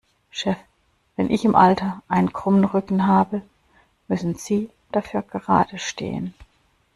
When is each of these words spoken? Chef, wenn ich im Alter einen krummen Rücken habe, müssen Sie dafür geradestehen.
Chef, 0.31 0.57
wenn 1.15 1.29
ich 1.29 1.45
im 1.45 1.53
Alter 1.55 2.01
einen 2.07 2.33
krummen 2.33 2.65
Rücken 2.65 3.05
habe, 3.05 3.43
müssen 4.07 4.33
Sie 4.33 4.71
dafür 4.91 5.21
geradestehen. 5.21 6.33